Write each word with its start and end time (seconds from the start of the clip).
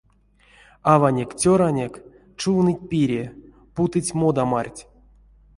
Аванек-цёранек 0.93 1.93
чувныть 2.39 2.85
пире, 2.89 3.23
путыть 3.75 4.15
модамарть. 4.19 4.81